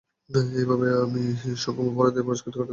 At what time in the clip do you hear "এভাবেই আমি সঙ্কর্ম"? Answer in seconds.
0.55-1.89